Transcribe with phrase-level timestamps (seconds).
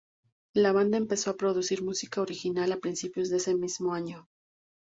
[0.55, 4.27] La banda empezó a producir música original a principios de ese mismo año.